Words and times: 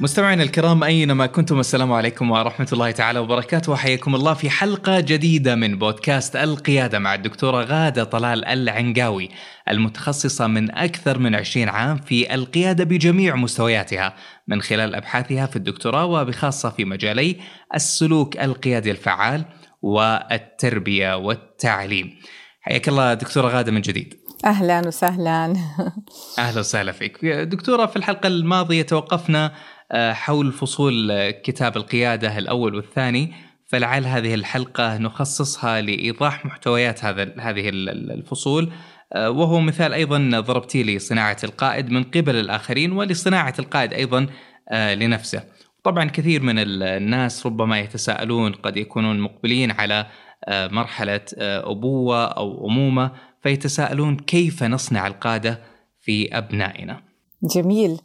مستمعينا 0.00 0.42
الكرام 0.42 0.84
أينما 0.84 1.26
كنتم 1.26 1.60
السلام 1.60 1.92
عليكم 1.92 2.30
ورحمة 2.30 2.68
الله 2.72 2.90
تعالى 2.90 3.18
وبركاته 3.18 3.72
وحياكم 3.72 4.14
الله 4.14 4.34
في 4.34 4.50
حلقة 4.50 5.00
جديدة 5.00 5.54
من 5.54 5.78
بودكاست 5.78 6.36
القيادة 6.36 6.98
مع 6.98 7.14
الدكتورة 7.14 7.64
غادة 7.64 8.04
طلال 8.04 8.44
العنقاوي 8.44 9.28
المتخصصة 9.68 10.46
من 10.46 10.70
أكثر 10.70 11.18
من 11.18 11.34
20 11.34 11.68
عام 11.68 11.96
في 11.96 12.34
القيادة 12.34 12.84
بجميع 12.84 13.36
مستوياتها 13.36 14.14
من 14.48 14.62
خلال 14.62 14.94
أبحاثها 14.94 15.46
في 15.46 15.56
الدكتوراه 15.56 16.06
وبخاصة 16.06 16.70
في 16.70 16.84
مجالي 16.84 17.36
السلوك 17.74 18.36
القيادي 18.36 18.90
الفعال 18.90 19.44
والتربية 19.82 21.16
والتعليم. 21.16 22.18
حياك 22.60 22.88
الله 22.88 23.14
دكتورة 23.14 23.48
غادة 23.48 23.72
من 23.72 23.80
جديد. 23.80 24.14
أهلا 24.44 24.82
وسهلا 24.86 25.54
أهلا 26.38 26.60
وسهلا 26.60 26.92
فيك 26.92 27.24
دكتورة 27.24 27.86
في 27.86 27.96
الحلقة 27.96 28.26
الماضية 28.26 28.82
توقفنا 28.82 29.52
حول 29.92 30.52
فصول 30.52 31.30
كتاب 31.30 31.76
القيادة 31.76 32.38
الأول 32.38 32.74
والثاني 32.74 33.32
فلعل 33.68 34.06
هذه 34.06 34.34
الحلقة 34.34 34.98
نخصصها 34.98 35.80
لإيضاح 35.80 36.46
محتويات 36.46 37.04
هذا 37.04 37.34
هذه 37.38 37.68
الفصول 37.68 38.72
آه، 39.12 39.30
وهو 39.30 39.60
مثال 39.60 39.92
أيضا 39.92 40.40
ضربتي 40.40 40.82
لصناعة 40.82 41.36
القائد 41.44 41.90
من 41.90 42.04
قبل 42.04 42.36
الآخرين 42.36 42.92
ولصناعة 42.92 43.54
القائد 43.58 43.92
أيضا 43.92 44.26
آه، 44.68 44.94
لنفسه. 44.94 45.42
طبعا 45.84 46.04
كثير 46.04 46.42
من 46.42 46.58
الناس 46.58 47.46
ربما 47.46 47.78
يتساءلون 47.78 48.52
قد 48.52 48.76
يكونون 48.76 49.20
مقبلين 49.20 49.70
على 49.70 50.06
مرحلة 50.48 51.20
أبوة 51.38 52.24
أو 52.24 52.68
أمومة 52.68 53.12
فيتساءلون 53.42 54.16
كيف 54.16 54.62
نصنع 54.62 55.06
القادة 55.06 55.60
في 56.00 56.38
أبنائنا. 56.38 57.02
جميل 57.42 58.00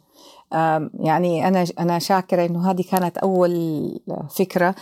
يعني 1.00 1.48
أنا 1.48 1.64
أنا 1.78 1.98
شاكرة 1.98 2.46
إنه 2.46 2.70
هذه 2.70 2.84
كانت 2.90 3.18
أول 3.18 3.54
فكرة. 4.30 4.74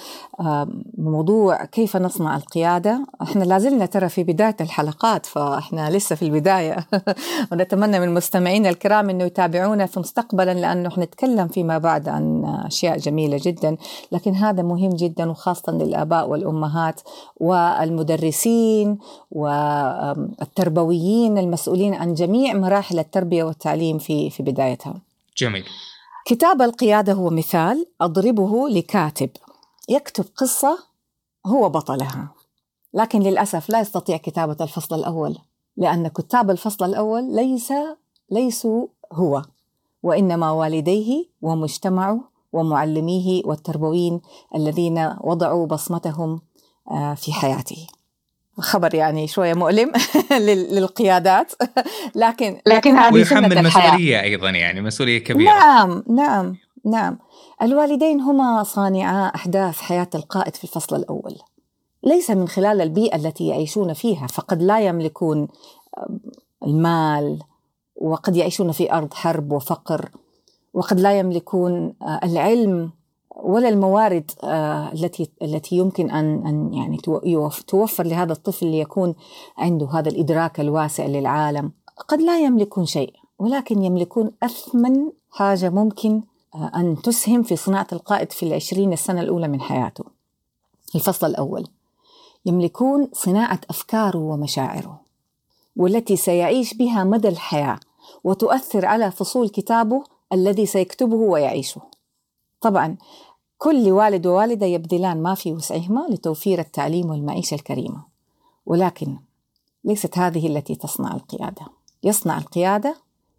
موضوع 0.99 1.65
كيف 1.65 1.97
نصنع 1.97 2.37
القيادة. 2.37 3.07
إحنا 3.23 3.45
لازلنا 3.45 3.87
ترى 3.87 4.09
في 4.09 4.25
بداية 4.25 4.57
الحلقات 4.61 5.27
فإحنا 5.27 5.91
لسه 5.91 6.17
في 6.17 6.23
البداية. 6.23 6.77
ونتمنى 7.53 8.01
من 8.01 8.09
المستمعين 8.09 8.67
الكرام 8.67 9.11
إنه 9.11 9.25
يتابعونا 9.25 9.87
في 9.87 10.01
مستقبلا 10.01 10.55
لأنه 10.55 10.91
حنتكلم 10.91 11.49
فيما 11.49 11.79
بعد 11.79 12.09
عن 12.09 12.45
أشياء 12.67 12.99
جميلة 12.99 13.41
جدا. 13.43 13.77
لكن 14.13 14.35
هذا 14.35 14.63
مهم 14.63 14.91
جدا 14.91 15.31
وخاصة 15.31 15.73
للآباء 15.73 16.29
والأمهات 16.29 17.01
والمدرسين 17.41 18.99
والتربويين 19.31 21.39
المسؤولين 21.39 21.95
عن 21.95 22.15
جميع 22.15 22.55
مراحل 22.55 22.99
التربية 22.99 23.45
والتعليم 23.45 23.99
في 23.99 24.31
في 24.31 24.43
بدايتها. 24.43 25.12
جميل. 25.39 25.65
كتاب 26.27 26.63
القيادة 26.63 27.13
هو 27.13 27.31
مثال 27.31 27.87
أضربه 28.01 28.69
لكاتب. 28.69 29.31
يكتب 29.89 30.25
قصة 30.37 30.79
هو 31.47 31.69
بطلها. 31.69 32.35
لكن 32.95 33.21
للأسف 33.21 33.69
لا 33.69 33.81
يستطيع 33.81 34.17
كتابة 34.17 34.57
الفصل 34.61 34.95
الأول 34.99 35.39
لأن 35.77 36.09
كتاب 36.09 36.51
الفصل 36.51 36.85
الأول 36.85 37.37
ليس 37.37 37.73
ليسوا 38.31 38.87
هو 39.13 39.43
وإنما 40.03 40.51
والديه 40.51 41.25
ومجتمعه 41.43 42.21
ومعلميه 42.53 43.43
والتربويين 43.45 44.21
الذين 44.55 45.17
وضعوا 45.21 45.67
بصمتهم 45.67 46.41
آه، 46.91 47.15
في 47.15 47.33
حياته. 47.33 47.87
خبر 48.59 48.95
يعني 48.95 49.29
شوية 49.29 49.55
مؤلم 49.55 49.93
للقيادات. 50.73 51.53
لكن 52.15 52.61
لكن 52.67 52.97
هذه 52.97 53.15
ويحمل 53.15 53.65
مسؤولية 53.65 54.23
أيضا 54.23 54.51
يعني 54.51 54.81
مسؤولية 54.81 55.19
كبيرة. 55.19 55.51
نعم 55.51 56.05
نعم 56.09 56.57
نعم. 56.85 57.19
الوالدين 57.63 58.21
هما 58.21 58.63
صانعا 58.63 59.27
أحداث 59.35 59.81
حياة 59.81 60.11
القائد 60.15 60.57
في 60.57 60.65
الفصل 60.65 60.97
الأول. 60.97 61.35
ليس 62.05 62.31
من 62.31 62.49
خلال 62.49 62.81
البيئة 62.81 63.17
التي 63.17 63.47
يعيشون 63.47 63.93
فيها 63.93 64.27
فقد 64.27 64.63
لا 64.63 64.81
يملكون 64.81 65.49
المال 66.67 67.39
وقد 67.97 68.37
يعيشون 68.37 68.73
في 68.73 68.93
أرض 68.93 69.15
حرب 69.15 69.53
وفقر 69.53 70.11
وقد 70.75 71.01
لا 71.01 71.19
يملكون 71.19 71.95
العلم 72.25 72.91
ولا 73.37 73.69
الموارد 73.69 74.31
آه، 74.45 74.93
التي 74.93 75.31
التي 75.43 75.77
يمكن 75.77 76.11
أن 76.11 76.47
أن 76.47 76.75
يعني 76.75 76.97
توفر 77.67 78.07
لهذا 78.07 78.33
الطفل 78.33 78.67
ليكون 78.67 79.15
عنده 79.59 79.89
هذا 79.93 80.09
الإدراك 80.09 80.61
الواسع 80.61 81.07
للعالم. 81.07 81.73
قد 82.09 82.21
لا 82.21 82.41
يملكون 82.41 82.87
شيء 82.87 83.13
ولكن 83.39 83.83
يملكون 83.83 84.31
أثمن 84.43 85.11
حاجة 85.31 85.71
ممكن 85.71 86.23
آه، 86.55 86.73
أن 86.77 87.03
تسهم 87.03 87.43
في 87.43 87.57
صناعة 87.57 87.87
القائد 87.93 88.33
في 88.33 88.43
العشرين 88.43 88.93
السنة 88.93 89.21
الأولى 89.21 89.49
من 89.49 89.61
حياته. 89.61 90.05
الفصل 90.95 91.27
الأول. 91.27 91.67
يملكون 92.47 93.09
صناعة 93.13 93.61
أفكاره 93.71 94.19
ومشاعره 94.19 95.01
والتي 95.77 96.17
سيعيش 96.17 96.75
بها 96.75 97.05
مدى 97.05 97.29
الحياة 97.29 97.79
وتؤثر 98.25 98.87
على 98.87 99.11
فصول 99.11 99.49
كتابه 99.49 100.05
الذي 100.33 100.67
سيكتبه 100.67 101.17
ويعيشه. 101.17 101.92
طبعا 102.63 102.97
كل 103.59 103.91
والد 103.91 104.27
ووالدة 104.27 104.67
يبذلان 104.67 105.23
ما 105.23 105.35
في 105.35 105.53
وسعهما 105.53 106.07
لتوفير 106.11 106.59
التعليم 106.59 107.11
والمعيشة 107.11 107.55
الكريمة. 107.55 108.03
ولكن 108.67 109.17
ليست 109.85 110.19
هذه 110.19 110.47
التي 110.47 110.75
تصنع 110.75 111.15
القيادة. 111.15 111.67
يصنع 112.03 112.39
القيادة 112.39 112.97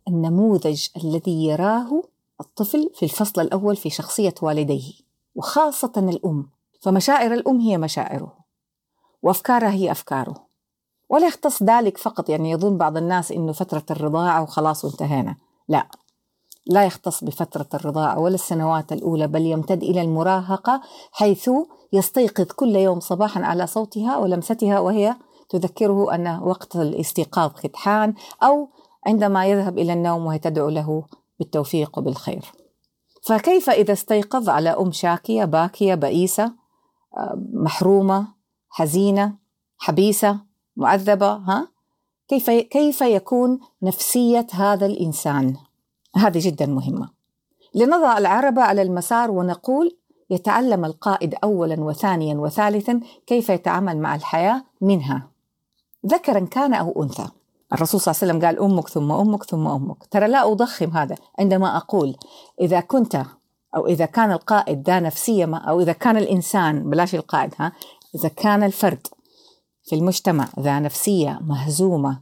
النموذج 0.07 0.87
الذي 0.97 1.45
يراه 1.45 2.03
الطفل 2.41 2.89
في 2.95 3.03
الفصل 3.03 3.41
الأول 3.41 3.75
في 3.75 3.89
شخصية 3.89 4.35
والديه 4.41 4.93
وخاصة 5.35 5.91
الأم. 5.97 6.49
فمشاعر 6.81 7.33
الأم 7.33 7.59
هي 7.59 7.77
مشاعره 7.77 8.33
وأفكارها 9.23 9.71
هي 9.71 9.91
أفكاره. 9.91 10.45
ولا 11.09 11.27
يختص 11.27 11.63
ذلك 11.63 11.97
فقط 11.97 12.29
يعني 12.29 12.51
يظن 12.51 12.77
بعض 12.77 12.97
الناس 12.97 13.31
إنه 13.31 13.51
فترة 13.51 13.85
الرضاعة 13.91 14.41
وخلاص 14.41 14.85
وانتهينا. 14.85 15.35
لا. 15.67 15.87
لا 16.65 16.85
يختص 16.85 17.23
بفترة 17.23 17.67
الرضاعة 17.73 18.19
ولا 18.19 18.35
السنوات 18.35 18.91
الأولى 18.91 19.27
بل 19.27 19.41
يمتد 19.41 19.83
إلى 19.83 20.01
المراهقة 20.01 20.81
حيث 21.11 21.49
يستيقظ 21.93 22.45
كل 22.45 22.75
يوم 22.75 22.99
صباحا 22.99 23.41
على 23.41 23.67
صوتها 23.67 24.17
ولمستها 24.17 24.79
وهي 24.79 25.15
تذكره 25.49 26.15
أن 26.15 26.39
وقت 26.43 26.75
الاستيقاظ 26.75 27.51
قد 27.51 27.75
حان 27.75 28.13
أو 28.43 28.69
عندما 29.07 29.45
يذهب 29.45 29.77
إلى 29.77 29.93
النوم 29.93 30.25
وهي 30.25 30.39
تدعو 30.39 30.69
له 30.69 31.03
بالتوفيق 31.39 31.97
وبالخير. 31.97 32.51
فكيف 33.27 33.69
إذا 33.69 33.93
استيقظ 33.93 34.49
على 34.49 34.69
أم 34.69 34.91
شاكية 34.91 35.45
باكية 35.45 35.95
بئيسة 35.95 36.53
محرومة 37.53 38.27
حزينة 38.69 39.37
حبيسة 39.77 40.39
معذبة 40.75 41.33
ها؟ 41.33 41.67
كيف 42.27 42.49
كيف 42.49 43.01
يكون 43.01 43.59
نفسية 43.81 44.47
هذا 44.53 44.85
الإنسان؟ 44.85 45.55
هذه 46.15 46.39
جدا 46.39 46.65
مهمة. 46.65 47.09
لنضع 47.75 48.17
العربة 48.17 48.61
على 48.61 48.81
المسار 48.81 49.31
ونقول 49.31 49.97
يتعلم 50.29 50.85
القائد 50.85 51.35
أولا 51.43 51.81
وثانيا 51.81 52.35
وثالثا 52.35 52.99
كيف 53.27 53.49
يتعامل 53.49 53.97
مع 53.97 54.15
الحياة 54.15 54.63
منها. 54.81 55.27
ذكرا 56.07 56.39
كان 56.39 56.73
أو 56.73 57.03
أنثى. 57.03 57.27
الرسول 57.73 58.01
صلى 58.01 58.11
الله 58.11 58.21
عليه 58.21 58.33
وسلم 58.33 58.45
قال 58.45 58.71
أمك 58.71 58.87
ثم 58.87 59.11
أمك 59.11 59.43
ثم 59.43 59.67
أمك. 59.67 60.05
ترى 60.11 60.27
لا 60.27 60.51
أضخم 60.51 60.89
هذا 60.89 61.15
عندما 61.39 61.77
أقول 61.77 62.15
إذا 62.61 62.79
كنت 62.79 63.25
أو 63.75 63.87
إذا 63.87 64.05
كان 64.05 64.31
القائد 64.31 64.89
ذا 64.89 64.99
نفسية 64.99 65.45
ما 65.45 65.57
أو 65.57 65.81
إذا 65.81 65.93
كان 65.93 66.17
الإنسان 66.17 66.89
بلاش 66.89 67.15
القائد 67.15 67.53
ها 67.59 67.71
إذا 68.15 68.29
كان 68.29 68.63
الفرد 68.63 69.07
في 69.83 69.95
المجتمع 69.95 70.47
ذا 70.59 70.79
نفسية 70.79 71.39
مهزومة 71.41 72.19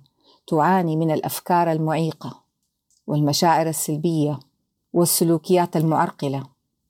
تعاني 0.48 0.96
من 0.96 1.12
الأفكار 1.12 1.72
المعيقة. 1.72 2.41
والمشاعر 3.08 3.68
السلبية 3.68 4.40
والسلوكيات 4.94 5.78
المعرقلة. 5.78 6.44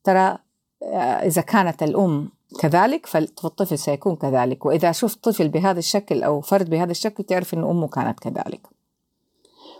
ترى 0.03 0.37
آه، 0.83 0.97
إذا 0.97 1.41
كانت 1.41 1.83
الأم 1.83 2.29
كذلك 2.59 3.05
فالطفل 3.05 3.77
سيكون 3.77 4.15
كذلك. 4.15 4.65
وإذا 4.65 4.91
شفت 4.91 5.23
طفل 5.23 5.49
بهذا 5.49 5.79
الشكل 5.79 6.23
أو 6.23 6.41
فرد 6.41 6.69
بهذا 6.69 6.91
الشكل 6.91 7.23
تعرف 7.23 7.53
إن 7.53 7.63
أمه 7.63 7.87
كانت 7.87 8.19
كذلك. 8.19 8.61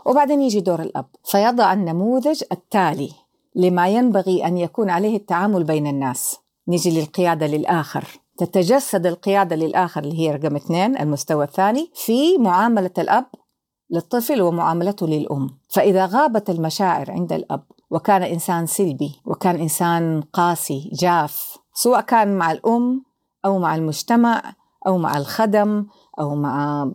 وبعدين 0.05 0.41
يجي 0.41 0.59
دور 0.59 0.81
الأب. 0.81 1.05
فيضع 1.23 1.73
النموذج 1.73 2.43
التالي 2.51 3.11
لما 3.55 3.89
ينبغي 3.89 4.45
أن 4.45 4.57
يكون 4.57 4.89
عليه 4.89 5.17
التعامل 5.17 5.63
بين 5.63 5.87
الناس. 5.87 6.37
نيجي 6.67 6.99
للقيادة 6.99 7.47
للآخر. 7.47 8.21
تتجسد 8.37 9.05
القيادة 9.05 9.55
للآخر 9.55 10.03
اللي 10.03 10.19
هي 10.19 10.31
رقم 10.31 10.55
اثنين 10.55 10.97
المستوى 10.97 11.45
الثاني 11.45 11.89
في 11.95 12.37
معاملة 12.37 12.91
الأب 12.97 13.25
للطفل 13.91 14.41
ومعاملته 14.41 15.07
للأم. 15.07 15.49
فإذا 15.69 16.05
غابت 16.05 16.49
المشاعر 16.49 17.11
عند 17.11 17.33
الأب 17.33 17.63
وكان 17.91 18.23
إنسان 18.23 18.65
سلبي 18.65 19.21
وكان 19.25 19.55
إنسان 19.55 20.21
قاسي 20.33 20.89
جاف 20.93 21.57
سواء 21.73 22.01
كان 22.01 22.37
مع 22.37 22.51
الأم 22.51 23.03
أو 23.45 23.59
مع 23.59 23.75
المجتمع 23.75 24.53
أو 24.87 24.97
مع 24.97 25.17
الخدم 25.17 25.85
أو 26.19 26.35
مع 26.35 26.87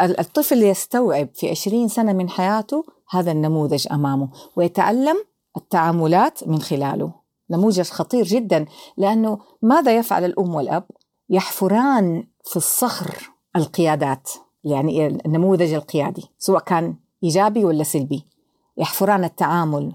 الطفل 0.00 0.62
يستوعب 0.62 1.28
في 1.34 1.50
عشرين 1.50 1.88
سنة 1.88 2.12
من 2.12 2.28
حياته 2.28 2.84
هذا 3.10 3.32
النموذج 3.32 3.86
أمامه 3.92 4.28
ويتعلم 4.56 5.16
التعاملات 5.56 6.48
من 6.48 6.60
خلاله. 6.60 7.12
نموذج 7.50 7.90
خطير 7.90 8.24
جدا 8.24 8.66
لأنه 8.96 9.38
ماذا 9.62 9.96
يفعل 9.96 10.24
الأم 10.24 10.54
والأب؟ 10.54 10.84
يحفران 11.30 12.26
في 12.44 12.56
الصخر 12.56 13.30
القيادات. 13.56 14.30
يعني 14.64 15.06
النموذج 15.06 15.72
القيادي 15.72 16.24
سواء 16.38 16.62
كان 16.62 16.94
إيجابي 17.24 17.64
ولا 17.64 17.82
سلبي. 17.82 18.26
يحفران 18.76 19.24
التعامل 19.24 19.92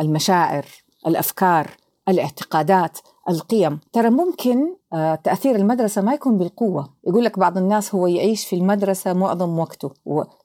المشاعر 0.00 0.66
الأفكار 1.06 1.70
الاعتقادات 2.08 2.98
القيم. 3.28 3.80
ترى 3.92 4.10
ممكن 4.10 4.74
آه، 4.92 5.14
تأثير 5.14 5.56
المدرسة 5.56 6.02
ما 6.02 6.14
يكون 6.14 6.38
بالقوة. 6.38 6.88
يقول 7.06 7.24
لك 7.24 7.38
بعض 7.38 7.58
الناس 7.58 7.94
هو 7.94 8.06
يعيش 8.06 8.46
في 8.46 8.56
المدرسة 8.56 9.12
معظم 9.12 9.58
وقته. 9.58 9.90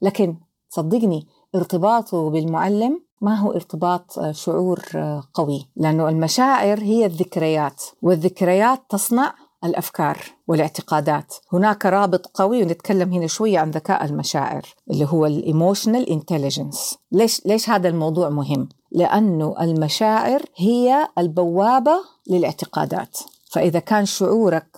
لكن 0.01 0.35
صدقني 0.69 1.27
ارتباطه 1.55 2.29
بالمعلم 2.29 3.01
ما 3.21 3.35
هو 3.35 3.51
ارتباط 3.51 4.19
آه، 4.19 4.31
شعور 4.31 4.83
آه، 4.95 5.23
قوي. 5.33 5.67
لأنه 5.75 6.09
المشاعر 6.09 6.79
هي 6.79 7.05
الذكريات 7.05 7.83
والذكريات 8.01 8.81
تصنع 8.89 9.33
الأفكار 9.63 10.17
والاعتقادات. 10.47 11.35
هناك 11.53 11.85
رابط 11.85 12.27
قوي 12.27 12.63
ونتكلم 12.63 13.13
هنا 13.13 13.27
شوية 13.27 13.59
عن 13.59 13.71
ذكاء 13.71 14.05
المشاعر 14.05 14.61
اللي 14.91 15.05
هو 15.05 15.25
ال 15.25 15.34
emotional 15.34 16.09
intelligence 16.09 16.97
ليش 17.11 17.45
ليش 17.45 17.69
هذا 17.69 17.89
الموضوع 17.89 18.29
مهم؟ 18.29 18.69
لأنه 18.91 19.55
المشاعر 19.61 20.41
هي 20.55 21.07
البوابة 21.17 21.97
للاعتقادات. 22.29 23.17
فإذا 23.51 23.79
كان 23.79 24.05
شعورك 24.05 24.77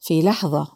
في 0.00 0.22
لحظة 0.22 0.68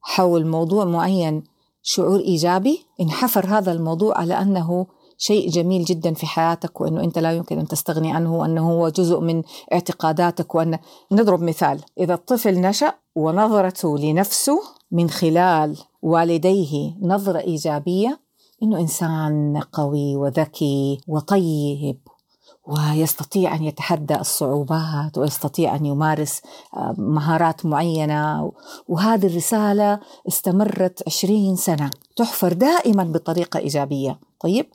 حول 0.00 0.46
موضوع 0.46 0.84
معين 0.84 1.44
شعور 1.82 2.20
إيجابي 2.20 2.86
انحفر 3.00 3.46
هذا 3.46 3.72
الموضوع 3.72 4.18
على 4.18 4.34
أنه 4.34 4.86
شيء 5.18 5.50
جميل 5.50 5.84
جدا 5.84 6.14
في 6.14 6.26
حياتك 6.26 6.80
وإنه 6.80 7.04
أنت 7.04 7.18
لا 7.18 7.32
يمكن 7.32 7.58
أن 7.58 7.68
تستغني 7.68 8.12
عنه 8.12 8.36
وأنه 8.36 8.70
هو 8.72 8.88
جزء 8.88 9.20
من 9.20 9.42
اعتقاداتك. 9.72 10.54
وأن 10.54 10.78
نضرب 11.12 11.42
مثال 11.42 11.80
إذا 11.98 12.14
الطفل 12.14 12.60
نشأ 12.60 12.94
ونظرته 13.14 13.98
لنفسه 13.98 14.60
من 14.90 15.10
خلال 15.10 15.76
والديه 16.02 16.94
نظرة 17.02 17.38
إيجابية 17.38 18.20
إنه 18.62 18.80
إنسان 18.80 19.62
قوي 19.72 20.16
وذكي 20.16 21.00
وطيب 21.08 21.98
ويستطيع 22.66 23.54
أن 23.54 23.64
يتحدى 23.64 24.20
الصعوبات 24.20 25.18
ويستطيع 25.18 25.76
أن 25.76 25.86
يمارس 25.86 26.42
آه، 26.76 26.94
مهارات 26.98 27.66
معينة. 27.66 28.52
وهذه 28.88 29.26
الرسالة 29.26 30.00
استمرت 30.28 31.02
عشرين 31.06 31.56
سنة 31.56 31.90
تحفر 32.16 32.52
دائما 32.52 33.04
بطريقة 33.04 33.58
إيجابية. 33.58 34.18
طيب 34.40 34.66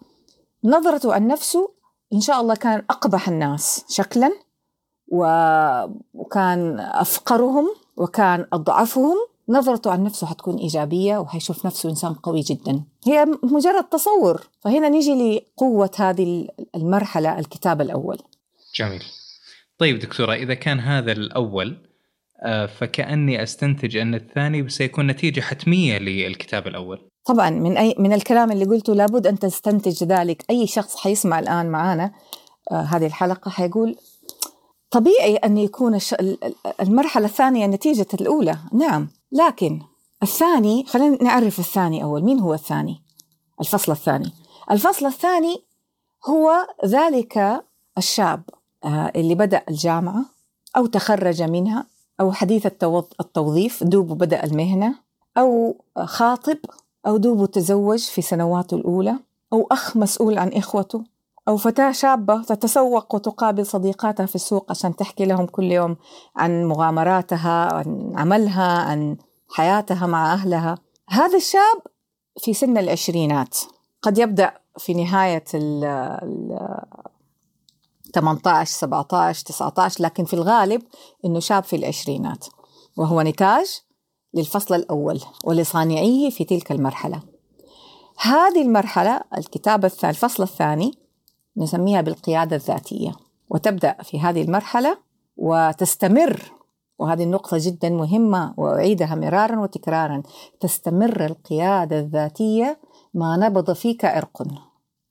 نظرته 0.63 1.13
عن 1.13 1.27
نفسه 1.27 1.73
إن 2.13 2.21
شاء 2.21 2.41
الله 2.41 2.55
كان 2.55 2.83
أقبح 2.89 3.29
الناس 3.29 3.85
شكلا 3.89 4.31
وكان 6.13 6.79
أفقرهم 6.79 7.75
وكان 7.97 8.45
أضعفهم. 8.53 9.15
نظرته 9.49 9.91
عن 9.91 10.03
نفسه 10.03 10.27
حتكون 10.27 10.57
إيجابية 10.57 11.17
وحيشوف 11.17 11.65
نفسه 11.65 11.89
إنسان 11.89 12.13
قوي 12.13 12.41
جدا. 12.41 12.83
هي 13.07 13.25
مجرد 13.43 13.83
تصور. 13.83 14.41
فهنا 14.59 14.89
نيجي 14.89 15.13
لقوة 15.13 15.91
هذه 15.97 16.47
المرحلة 16.75 17.39
الكتاب 17.39 17.81
الأول. 17.81 18.17
جميل. 18.75 19.03
طيب 19.77 19.99
دكتورة 19.99 20.33
إذا 20.33 20.53
كان 20.53 20.79
هذا 20.79 21.11
الأول 21.11 21.77
آه، 22.43 22.65
فكأني 22.65 23.43
أستنتج 23.43 23.97
أن 23.97 24.15
الثاني 24.15 24.69
سيكون 24.69 25.07
نتيجة 25.07 25.41
حتمية 25.41 25.97
للكتاب 25.97 26.67
الأول. 26.67 27.09
طبعا 27.25 27.49
من 27.49 27.77
أي 27.77 27.95
من 27.99 28.13
الكلام 28.13 28.51
اللي 28.51 28.65
قلته 28.65 28.93
لابد 28.93 29.27
أن 29.27 29.39
تستنتج 29.39 30.03
ذلك. 30.03 30.45
أي 30.49 30.67
شخص 30.67 30.95
حيسمع 30.95 31.39
الآن 31.39 31.69
معانا 31.69 32.11
آه 32.71 32.81
هذه 32.81 33.05
الحلقة 33.05 33.51
حيقول 33.51 33.95
طبيعي 34.91 35.35
أن 35.35 35.57
يكون 35.57 35.99
المرحلة 36.81 37.25
الثانية 37.25 37.67
نتيجة 37.67 38.07
الأولى. 38.13 38.57
نعم 38.73 39.07
لكن 39.31 39.81
الثاني 40.23 40.85
خلينا 40.85 41.23
نعرف 41.23 41.59
الثاني 41.59 42.03
أول. 42.03 42.23
مين 42.23 42.39
هو 42.39 42.53
الثاني؟ 42.53 43.01
الفصل 43.61 43.91
الثاني. 43.91 44.31
الفصل 44.71 45.05
الثاني 45.05 45.63
هو 46.25 46.67
ذلك 46.85 47.63
الشاب 47.97 48.41
آه 48.83 49.11
اللي 49.15 49.35
بدأ 49.35 49.61
الجامعة 49.69 50.25
أو 50.77 50.85
تخرج 50.85 51.41
منها 51.41 51.85
أو 52.21 52.31
حديث 52.31 52.65
التوظيف 53.19 53.83
دوب 53.83 54.07
بدأ 54.17 54.43
المهنة 54.43 54.95
أو 55.37 55.77
خاطب 56.03 56.57
أو 57.07 57.17
دوب 57.17 57.51
تزوج 57.51 57.99
في 57.99 58.21
سنواته 58.21 58.75
الأولى 58.75 59.15
أو 59.53 59.67
أخ 59.71 59.97
مسؤول 59.97 60.37
عن 60.37 60.47
إخوته 60.53 61.03
أو 61.47 61.57
فتاة 61.57 61.91
شابة 61.91 62.43
تتسوق 62.43 63.15
وتقابل 63.15 63.65
صديقاتها 63.65 64.25
في 64.25 64.35
السوق 64.35 64.65
عشان 64.69 64.95
تحكي 64.95 65.25
لهم 65.25 65.45
كل 65.45 65.71
يوم 65.71 65.95
عن 66.35 66.65
مغامراتها 66.65 67.73
عن 67.73 68.13
عملها 68.15 68.77
عن 68.81 69.17
حياتها 69.49 70.07
مع 70.07 70.33
أهلها. 70.33 70.77
هذا 71.09 71.37
الشاب 71.37 71.81
في 72.39 72.53
سن 72.53 72.77
العشرينات. 72.77 73.57
قد 74.01 74.17
يبدأ 74.17 74.53
في 74.77 74.93
نهاية 74.93 75.43
ال 75.53 75.83
18 78.13 78.71
17 78.71 79.45
19 79.45 80.03
لكن 80.03 80.25
في 80.25 80.33
الغالب 80.33 80.81
إنه 81.25 81.39
شاب 81.39 81.63
في 81.63 81.75
العشرينات 81.75 82.45
وهو 82.97 83.21
نتاج 83.21 83.81
للفصل 84.33 84.75
الأول 84.75 85.19
ولصانعيه 85.43 86.29
في 86.29 86.43
تلك 86.43 86.71
المرحلة. 86.71 87.21
هذه 88.19 88.61
المرحلة 88.61 89.21
الكتاب 89.37 89.85
الفصل 89.85 90.43
الثاني 90.43 90.91
نسميها 91.57 92.01
بالقيادة 92.01 92.55
الذاتية. 92.55 93.11
وتبدأ 93.49 93.95
في 94.03 94.19
هذه 94.19 94.41
المرحلة 94.41 94.97
وتستمر. 95.37 96.51
وهذه 96.99 97.23
النقطة 97.23 97.57
جدا 97.59 97.89
مهمة 97.89 98.53
وأعيدها 98.57 99.15
مرارا 99.15 99.59
وتكرارا. 99.59 100.23
تستمر 100.59 101.25
القيادة 101.25 101.99
الذاتية 101.99 102.79
ما 103.13 103.37
نبض 103.37 103.71
فيك 103.71 104.05
عرق 104.05 104.43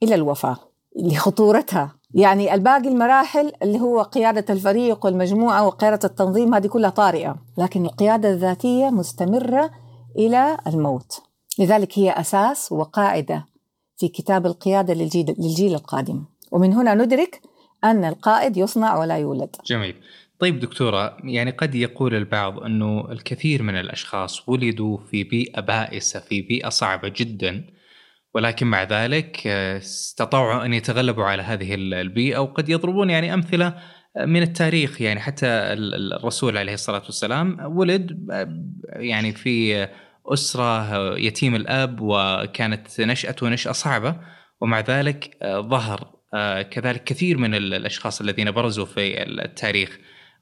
إلى 0.03 0.15
الوفاة 0.15 0.57
لخطورتها. 0.97 1.97
يعني 2.15 2.55
الباقي 2.55 2.89
المراحل 2.89 3.53
اللي 3.63 3.81
هو 3.81 4.03
قيادة 4.03 4.55
الفريق 4.55 5.07
والمجموعة 5.07 5.67
وقيادة 5.67 6.09
التنظيم 6.09 6.55
هذه 6.55 6.67
كلها 6.67 6.91
طارئة. 6.91 7.37
لكن 7.59 7.85
القيادة 7.85 8.31
الذاتية 8.31 8.91
مستمرة 8.91 9.71
إلى 10.19 10.59
الموت. 10.67 11.23
لذلك 11.59 11.99
هي 11.99 12.11
أساس 12.11 12.73
وقاعدة 12.73 13.47
في 13.97 14.09
كتاب 14.09 14.47
القيادة 14.47 14.95
للجيل, 14.95 15.35
للجيل 15.39 15.75
القادم. 15.75 16.25
ومن 16.53 16.73
هنا 16.73 16.95
ندرك 16.95 17.41
أن 17.85 18.05
القائد 18.05 18.57
يصنع 18.57 18.99
ولا 18.99 19.19
يولد. 19.19 19.57
جميل. 19.67 19.95
طيب 20.39 20.61
دكتورة 20.61 21.17
يعني 21.25 21.51
قد 21.51 21.75
يقول 21.75 22.15
البعض 22.15 22.59
أنه 22.59 23.13
الكثير 23.13 23.63
من 23.63 23.77
الأشخاص 23.77 24.49
ولدوا 24.49 24.99
في 25.11 25.25
بيئة 25.25 25.61
بائسة 25.61 26.21
في 26.21 26.43
بيئة 26.43 26.69
صعبة 26.69 27.09
جدا. 27.09 27.65
ولكن 28.35 28.67
مع 28.67 28.83
ذلك 28.83 29.47
آه، 29.47 29.79
استطاعوا 29.79 30.65
أن 30.65 30.75
يتغلبوا 30.75 31.25
على 31.25 31.43
هذه 31.43 31.75
البيئة 31.75 32.39
وقد 32.39 32.69
يضربون 32.69 33.11
يعني 33.11 33.35
أمثلة 33.35 33.75
آه، 34.17 34.25
من 34.25 34.43
التاريخ. 34.43 35.01
يعني 35.01 35.21
حتى 35.21 35.47
الرسول 35.47 36.59
عليه 36.59 36.75
الصلاة 36.75 37.03
والسلام 37.05 37.77
ولد 37.77 38.29
آه، 38.31 38.49
يعني 38.89 39.33
في 39.33 39.89
أسرة 40.27 41.19
يتيم 41.19 41.55
الأب 41.55 41.99
وكانت 42.01 43.01
نشاته 43.01 43.49
نشاه 43.49 43.73
صعبة. 43.73 44.17
ومع 44.61 44.81
ذلك 44.81 45.37
ظهر 45.45 46.13
كذلك 46.71 47.05
كثير 47.05 47.39
من 47.39 47.55
الأشخاص 47.55 48.21
الذين 48.21 48.51
برزوا 48.51 48.85
في 48.85 49.23
التاريخ. 49.23 49.99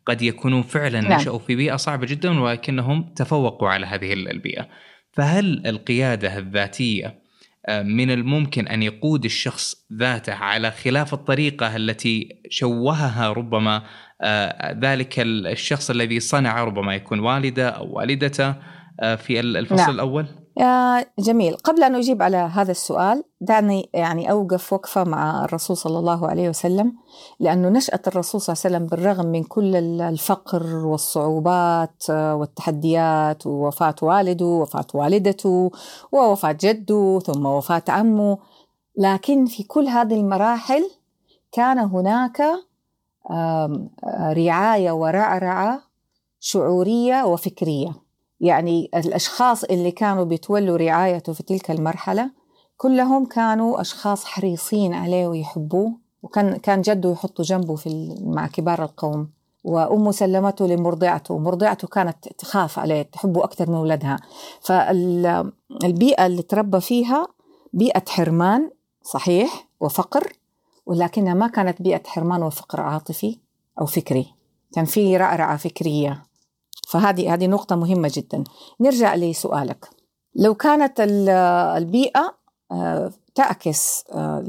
قد 0.07 0.23
يكونون 0.23 0.63
فعلا 0.63 1.01
نعم. 1.01 1.13
نشأوا 1.13 1.39
في 1.39 1.57
بيئة 1.57 1.77
صعبة 1.77 2.07
جدا 2.07 2.41
ولكنهم 2.41 3.15
تفوقوا 3.17 3.69
على 3.69 3.87
هذه 3.87 4.13
البيئة. 4.13 4.69
فهل 5.13 5.67
القيادة 5.67 6.39
الذاتية 6.39 7.20
من 7.69 8.11
الممكن 8.11 8.69
أن 8.69 8.83
يقود 8.83 9.25
الشخص 9.25 9.75
ذاته 9.93 10.35
على 10.35 10.71
خلاف 10.71 11.15
الطريقة 11.15 11.77
التي 11.77 12.41
شوهها 12.51 13.33
ربما 13.33 13.83
آه، 14.23 14.79
ذلك 14.81 15.15
الشخص 15.21 15.91
الذي 15.91 16.21
صنع 16.21 16.65
ربما 16.65 16.95
يكون 16.95 17.19
والده 17.21 17.69
أو 17.69 17.93
والدته 17.93 18.55
آه، 19.01 19.15
في 19.15 19.41
الفصل 19.41 19.77
نعم. 19.77 19.91
الأول؟ 19.91 20.27
يا 20.57 21.07
جميل. 21.19 21.57
قبل 21.57 21.83
أن 21.83 21.95
أجيب 21.95 22.23
على 22.23 22.37
هذا 22.37 22.71
السؤال 22.71 23.25
دعني 23.41 23.91
يعني 23.95 24.31
أوقف 24.31 24.73
وقفة 24.73 25.05
مع 25.05 25.45
الرسول 25.45 25.77
صلى 25.77 25.99
الله 25.99 26.29
عليه 26.29 26.49
وسلم 26.49 26.93
لأنه 27.41 27.69
نشأة 27.69 28.01
الرسول 28.07 28.41
صلى 28.41 28.55
الله 28.55 28.65
عليه 28.65 28.77
وسلم 28.77 28.87
بالرغم 28.87 29.27
من 29.27 29.43
كل 29.45 29.77
الفقر 30.03 30.67
والصعوبات 30.77 32.11
والتحديات 32.11 33.47
ووفاة 33.47 33.95
والده 34.03 34.45
ووفاة 34.47 34.87
والدته 34.95 35.71
ووفاة 36.13 36.57
جده 36.61 37.21
ثم 37.27 37.47
وفاة 37.47 37.85
عمه 37.89 38.39
لكن 38.97 39.47
في 39.47 39.63
كل 39.63 39.89
هذه 39.89 40.15
المراحل 40.15 40.91
كان 41.53 41.79
هناك 41.79 42.43
رعاية 44.37 44.93
ورعرعة 44.93 45.83
شعورية 46.41 47.25
وفكرية. 47.25 48.10
يعني 48.41 48.91
الأشخاص 48.95 49.65
اللي 49.65 49.91
كانوا 49.91 50.25
بيتولوا 50.25 50.77
رعايته 50.77 51.33
في 51.33 51.43
تلك 51.43 51.71
المرحلة 51.71 52.31
كلهم 52.77 53.25
كانوا 53.27 53.81
أشخاص 53.81 54.25
حريصين 54.25 54.95
عليه 54.95 55.27
ويحبوه 55.27 55.93
وكان 56.23 56.57
كان 56.57 56.81
جده 56.81 57.11
يحطه 57.13 57.43
جنبه 57.43 57.77
في 57.77 58.17
مع 58.23 58.47
كبار 58.47 58.83
القوم. 58.83 59.29
وأمه 59.65 60.11
سلمته 60.11 60.67
لمرضعته 60.67 61.39
مرضعته 61.39 61.89
كانت 61.89 62.29
تخاف 62.39 62.79
عليه 62.79 63.03
تحبه 63.03 63.45
أكثر 63.45 63.71
من 63.71 63.77
ولدها 63.77 64.17
فالبيئة 64.61 66.27
اللي 66.27 66.43
تربى 66.43 66.81
فيها 66.81 67.27
بيئة 67.73 68.03
حرمان 68.09 68.71
صحيح 69.03 69.69
وفقر 69.81 70.33
ولكنها 70.87 71.35
ما 71.35 71.47
كانت 71.47 71.83
بيئة 71.83 72.03
حرمان 72.07 72.43
وفقر 72.43 72.81
عاطفي 72.81 73.39
أو 73.81 73.87
فكري. 73.87 74.35
كان 74.73 74.85
في 74.85 75.17
رعرعة 75.17 75.57
فكرية. 75.57 76.23
فهذه 76.91 77.35
هذه 77.35 77.47
نقطة 77.47 77.77
مهمة 77.77 78.13
جدا. 78.15 78.45
نرجع 78.81 79.15
لسؤالك. 79.15 79.89
لو 80.35 80.55
كانت 80.55 81.01
البيئة 81.77 82.35
آه، 82.73 83.13
تعكس 83.35 84.05
آه، 84.13 84.45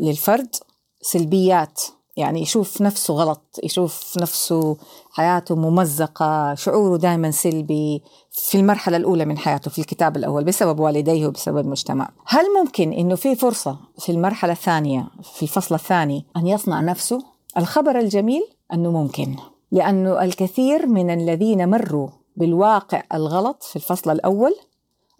للفرد 0.00 0.56
سلبيات 1.00 1.82
يعني 2.16 2.42
يشوف 2.42 2.82
نفسه 2.82 3.14
غلط 3.14 3.60
يشوف 3.64 4.18
نفسه 4.20 4.76
حياته 5.10 5.54
ممزقة 5.56 6.54
شعوره 6.54 6.96
دائما 6.96 7.30
سلبي 7.30 8.02
في 8.30 8.58
المرحلة 8.58 8.96
الأولى 8.96 9.24
من 9.24 9.38
حياته 9.38 9.70
في 9.70 9.78
الكتاب 9.78 10.16
الأول 10.16 10.44
بسبب 10.44 10.80
والديه 10.80 11.26
وبسبب 11.26 11.58
المجتمع. 11.58 12.08
هل 12.26 12.44
ممكن 12.60 12.92
أنه 12.92 13.14
في 13.14 13.34
فرصة 13.34 13.78
في 13.98 14.12
المرحلة 14.12 14.52
الثانية 14.52 15.08
في 15.22 15.42
الفصل 15.42 15.74
الثاني 15.74 16.26
أن 16.36 16.46
يصنع 16.46 16.80
نفسه؟ 16.80 17.24
الخبر 17.56 17.98
الجميل 17.98 18.42
أنه 18.72 18.90
ممكن. 18.90 19.36
لأنه 19.72 20.24
الكثير 20.24 20.86
من 20.86 21.10
الذين 21.10 21.68
مروا 21.68 22.08
بالواقع 22.36 23.02
الغلط 23.14 23.62
في 23.62 23.76
الفصل 23.76 24.10
الأول 24.10 24.54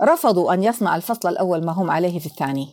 رفضوا 0.03 0.55
أن 0.55 0.63
يصنع 0.63 0.97
الفصل 0.97 1.29
الأول 1.29 1.65
ما 1.65 1.73
هم 1.73 1.91
عليه 1.91 2.19
في 2.19 2.27
الثاني 2.27 2.69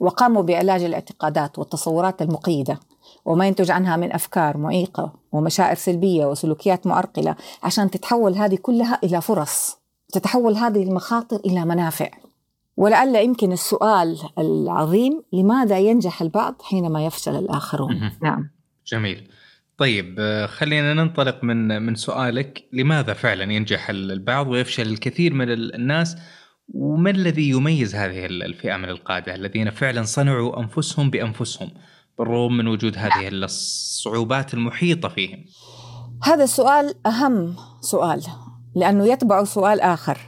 وقاموا 0.00 0.42
بعلاج 0.42 0.82
الاعتقادات 0.82 1.58
والتصورات 1.58 2.22
المقيدة 2.22 2.80
وما 3.24 3.46
ينتج 3.46 3.70
عنها 3.70 3.96
من 3.96 4.12
أفكار 4.12 4.56
معيقة 4.56 5.12
ومشاعر 5.32 5.74
سلبية 5.74 6.26
وسلوكيات 6.26 6.86
معرقلة 6.86 7.36
عشان 7.62 7.90
تتحول 7.90 8.34
هذه 8.34 8.56
كلها 8.62 8.98
إلى 9.04 9.20
فرص 9.20 9.78
تتحول 10.12 10.54
هذه 10.54 10.82
المخاطر 10.82 11.36
إلى 11.36 11.64
منافع. 11.64 12.10
ولعل 12.76 13.16
يمكن 13.16 13.52
السؤال 13.52 14.18
العظيم 14.38 15.22
لماذا 15.32 15.78
ينجح 15.78 16.22
البعض 16.22 16.54
حينما 16.62 17.06
يفشل 17.06 17.36
الآخرون؟ 17.36 18.10
نعم. 18.22 18.50
جميل. 18.86 19.28
طيب 19.78 20.16
آه، 20.18 20.46
خلينا 20.46 20.94
ننطلق 20.94 21.44
من 21.44 21.82
من 21.82 21.94
سؤالك. 21.94 22.68
لماذا 22.72 23.12
فعلا 23.12 23.52
ينجح 23.52 23.90
البعض 23.90 24.48
ويفشل 24.48 24.86
الكثير 24.86 25.34
من 25.34 25.50
الناس؟ 25.50 26.16
وما 26.74 27.10
الذي 27.10 27.48
يميز 27.48 27.94
هذه 27.94 28.26
الفئة 28.26 28.76
من 28.76 28.88
القادة؟ 28.88 29.34
الذين 29.34 29.70
فعلا 29.70 30.02
صنعوا 30.02 30.60
أنفسهم 30.60 31.10
بأنفسهم 31.10 31.70
بالرغم 32.18 32.56
من 32.56 32.66
وجود 32.66 32.98
هذه 32.98 33.28
الصعوبات 33.28 34.54
المحيطة 34.54 35.08
فيهم. 35.08 35.44
هذا 36.22 36.44
السؤال 36.44 36.94
أهم 37.06 37.56
سؤال 37.80 38.22
لأنه 38.76 39.06
يتبع 39.06 39.44
سؤال 39.44 39.80
آخر. 39.80 40.18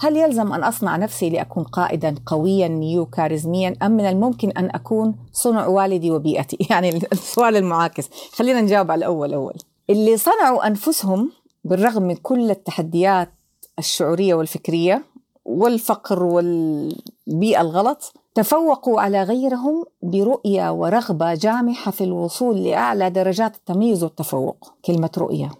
هل 0.00 0.16
يلزم 0.16 0.52
أن 0.52 0.64
أصنع 0.64 0.96
نفسي 0.96 1.30
لأكون 1.30 1.64
قائدا 1.64 2.14
قويا 2.26 2.68
نيو 2.68 3.06
كاريزميا 3.06 3.76
أم 3.82 3.90
من 3.90 4.06
الممكن 4.06 4.50
أن 4.50 4.70
أكون 4.74 5.14
صنع 5.32 5.66
والدي 5.66 6.10
وبيئتي؟ 6.10 6.58
يعني 6.70 6.88
السؤال 7.12 7.56
المعاكس. 7.56 8.08
خلينا 8.32 8.60
نجاوب 8.60 8.90
على 8.90 8.98
الأول 8.98 9.34
أول 9.34 9.54
اللي 9.90 10.16
صنعوا 10.16 10.66
أنفسهم 10.66 11.32
بالرغم 11.64 12.02
من 12.02 12.14
كل 12.14 12.50
التحديات 12.50 13.30
الشعورية 13.78 14.34
والفكرية 14.34 15.04
والفقر 15.44 16.22
والبيئة 16.22 17.60
الغلط 17.60 18.12
تفوقوا 18.34 19.00
على 19.00 19.22
غيرهم 19.22 19.84
برؤية 20.02 20.72
ورغبة 20.72 21.34
جامحة 21.34 21.90
في 21.90 22.04
الوصول 22.04 22.64
لأعلى 22.64 23.10
درجات 23.10 23.56
التميز 23.56 24.04
والتفوق. 24.04 24.72
كلمة 24.84 25.10
رؤية. 25.18 25.50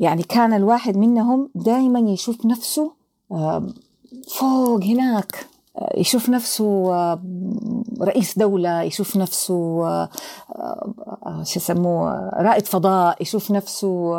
يعني 0.00 0.22
كان 0.22 0.52
الواحد 0.52 0.96
منهم 0.96 1.50
دائما 1.54 2.10
يشوف 2.10 2.46
نفسه 2.46 2.97
فوق 4.28 4.84
هناك. 4.84 5.46
يشوف 5.94 6.28
نفسه 6.28 6.90
رئيس 8.00 8.38
دولة 8.38 8.82
يشوف 8.82 9.16
نفسه 9.16 9.84
شو 11.42 11.56
يسموه 11.56 12.28
رائد 12.28 12.66
فضاء 12.66 13.22
يشوف 13.22 13.50
نفسه 13.50 14.16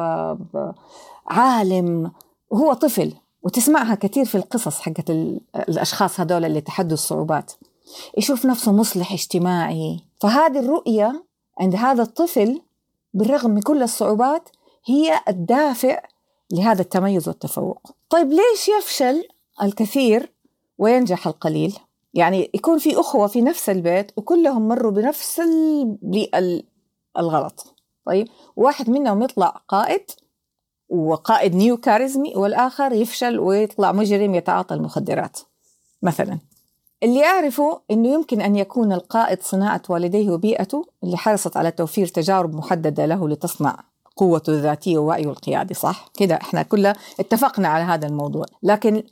عالم. 1.28 2.12
وهو 2.50 2.74
طفل 2.74 3.14
وتسمعها 3.44 3.96
كثير 3.96 4.26
في 4.26 4.36
القصص 4.36 4.80
حقت 4.80 5.10
الأشخاص 5.56 6.20
هذول 6.20 6.46
اللي 6.46 6.62
تحدوا 6.62 6.94
الصعوبات. 6.94 7.52
يشوف 8.18 8.46
نفسه 8.46 8.72
مصلح 8.72 9.14
اجتماعي. 9.14 10.00
فهذه 10.20 10.60
الرؤية 10.60 11.24
عند 11.60 11.76
هذا 11.76 12.04
الطفل 12.04 12.62
بالرغم 13.14 13.52
من 13.52 13.62
كل 13.62 13.84
الصعوبات 13.84 14.50
هي 14.86 15.14
الدافع 15.28 16.02
لهذا 16.52 16.82
التميز 16.82 17.28
والتفوق. 17.28 17.92
طيب 18.10 18.28
ليش 18.30 18.70
يفشل 18.80 19.28
الكثير 19.64 20.32
وينجح 20.78 21.28
القليل؟ 21.28 21.78
يعني 22.14 22.50
يكون 22.54 22.78
في 22.78 23.00
أخوة 23.00 23.28
في 23.28 23.42
نفس 23.42 23.70
البيت 23.70 24.12
وكلهم 24.18 24.68
مروا 24.68 24.92
بنفس 24.92 25.42
الغلط. 27.18 27.76
طيب 28.06 28.28
واحد 28.56 28.90
منهم 28.90 29.22
يطلع 29.22 29.62
قائد 29.68 30.12
وقائد 30.90 31.56
نيو 31.56 31.78
كاريزمي 31.78 32.34
والآخر 32.36 32.94
يفشل 32.94 33.40
ويطلع 33.40 33.92
مجرم 33.92 34.36
يتعاطى 34.36 34.76
المخدرات 34.76 35.40
مثلا. 36.02 36.40
اللي 37.04 37.26
أعرفه 37.26 37.82
أنه 37.92 38.14
يمكن 38.14 38.42
أن 38.42 38.56
يكون 38.56 38.94
القائد 38.94 39.42
صناعة 39.42 39.82
والديه 39.90 40.30
وبيئته 40.30 40.86
اللي 41.04 41.18
حرصت 41.18 41.58
على 41.58 41.72
توفير 41.72 42.08
تجارب 42.08 42.56
محددة 42.56 43.06
له 43.06 43.30
لتصنع 43.30 43.84
قوته 44.20 44.54
الذاتية 44.54 44.98
ووعيه 44.98 45.30
القيادي 45.30 45.74
صح؟ 45.74 46.10
كده 46.14 46.36
إحنا 46.36 46.64
كلنا 46.64 46.96
اتفقنا 47.20 47.68
على 47.68 47.84
هذا 47.84 48.08
الموضوع. 48.08 48.46
لكن 48.64 49.04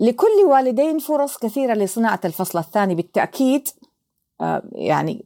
لكل 0.00 0.44
والدين 0.46 0.98
فرص 0.98 1.38
كثيرة 1.38 1.74
لصناعة 1.74 2.20
الفصل 2.24 2.58
الثاني 2.58 2.94
بالتأكيد 2.94 3.68
آه، 4.40 4.62
يعني 4.72 5.24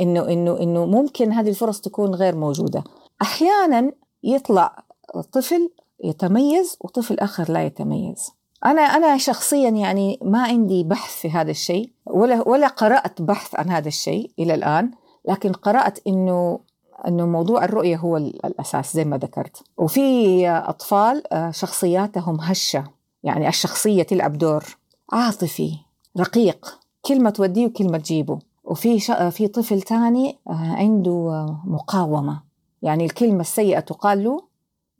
إنه 0.00 0.28
إنه 0.28 0.58
إنه 0.60 0.86
ممكن 0.86 1.32
هذه 1.32 1.48
الفرص 1.48 1.80
تكون 1.80 2.14
غير 2.14 2.36
موجودة. 2.36 2.84
أحيانا 3.22 3.92
يطلع 4.22 4.84
طفل 5.32 5.70
يتميز 6.04 6.76
وطفل 6.80 7.18
آخر 7.18 7.52
لا 7.52 7.66
يتميز. 7.66 8.30
أنا 8.64 8.82
أنا 8.82 9.18
شخصيا 9.18 9.68
يعني 9.68 10.18
ما 10.22 10.42
عندي 10.42 10.84
بحث 10.84 11.20
في 11.20 11.30
هذا 11.30 11.50
الشيء 11.50 11.90
ولا 12.06 12.48
ولا 12.48 12.66
قرأت 12.66 13.22
بحث 13.22 13.54
عن 13.54 13.70
هذا 13.70 13.88
الشيء 13.88 14.30
إلى 14.38 14.54
الآن 14.54 14.90
لكن 15.28 15.52
قرأت 15.52 15.98
إنه 16.06 16.60
إنه 17.08 17.26
موضوع 17.26 17.64
الرؤية 17.64 17.96
هو 17.96 18.16
الأساس 18.16 18.94
زي 18.94 19.04
ما 19.04 19.18
ذكرت. 19.18 19.62
وفي 19.76 20.48
أطفال 20.48 21.32
آه، 21.32 21.50
شخصياتهم 21.50 22.40
هشة. 22.40 22.84
يعني 23.22 23.48
الشخصية 23.48 24.02
تلعب 24.02 24.38
دور 24.38 24.64
عاطفي 25.12 25.76
رقيق. 26.18 26.78
كلمه 27.04 27.30
توديه 27.30 27.66
وكلمه 27.66 27.98
تجيبه. 27.98 28.38
وفي 28.64 29.12
آه، 29.12 29.30
في 29.30 29.48
طفل 29.48 29.82
ثاني 29.82 30.38
آه، 30.48 30.74
عنده 30.76 31.46
مقاومة. 31.64 32.42
يعني 32.82 33.04
الكلمة 33.04 33.40
السيئة 33.40 33.80
تقال 33.80 34.24
له 34.24 34.42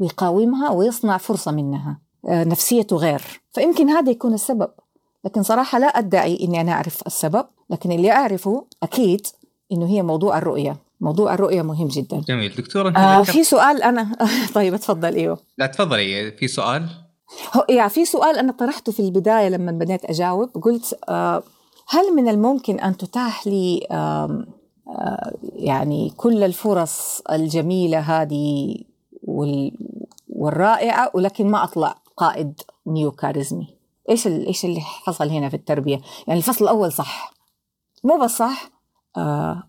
ويقاومها 0.01 0.71
ويصنع 0.71 1.17
فرصة 1.17 1.53
منها. 1.53 1.99
نفسيته 2.25 2.97
غير. 2.97 3.41
فيمكن 3.53 3.89
هذا 3.89 4.11
يكون 4.11 4.35
السبب. 4.35 4.71
لكن 5.25 5.43
صراحة 5.43 5.79
لا 5.79 5.87
أدعي 5.87 6.45
إني 6.45 6.61
أنا 6.61 6.73
أعرف 6.73 7.07
السبب. 7.07 7.47
لكن 7.71 7.93
اللي 7.93 8.13
أعرفه 8.13 8.65
أكيد 8.83 9.27
إنه 9.73 9.87
هي 9.87 10.03
موضوع 10.03 10.39
الرؤية. 10.39 10.77
موضوع 11.05 11.35
الرؤية 11.35 11.63
مهم 11.63 11.89
جدا. 11.89 12.21
جميل. 12.29 12.55
دكتورة 12.55 12.89
انت 12.89 12.97
آه 12.97 13.23
في 13.23 13.45
سؤال 13.45 13.83
أنا 13.83 14.17
طيب 14.55 14.75
اتفضل 14.75 15.15
إيوه. 15.15 15.39
لا 15.59 15.67
تفضلي 15.67 16.33
في 16.33 16.49
سؤال؟ 16.49 16.89
هو 17.57 17.67
يعني 17.69 17.91
في 17.91 18.05
سؤال 18.05 18.39
أنا 18.39 18.53
طرحته 18.53 18.93
في 18.93 19.01
البداية 19.01 19.49
لما 19.49 19.73
بديت 19.73 20.05
أجاوب. 20.05 20.49
قلت 20.63 20.99
آه 21.09 21.43
هل 21.89 22.15
من 22.17 22.29
الممكن 22.29 22.81
أن 22.81 22.97
تتاح 22.97 23.47
لي 23.47 23.87
آه 23.91 24.47
آه 24.89 25.33
يعني 25.43 26.13
كل 26.17 26.43
الفرص 26.45 27.23
الجميلة 27.33 27.99
هذه 27.99 28.77
وال 29.23 29.73
والرائعة 30.29 31.11
ولكن 31.15 31.47
ما 31.47 31.65
أطلع 31.65 31.95
قائد 32.17 32.61
نيو 32.87 33.11
كاريزمي؟ 33.11 33.67
إيش 34.11 34.27
إيش 34.27 34.65
اللي 34.65 34.81
حصل 34.81 35.29
هنا 35.29 35.49
في 35.49 35.57
التربية؟ 35.57 36.01
يعني 36.27 36.39
الفصل 36.39 36.65
الأول 36.65 36.93
صح. 36.93 37.35
مو 38.05 38.19
بس 38.19 38.31
صح 38.31 38.71
آه 39.17 39.63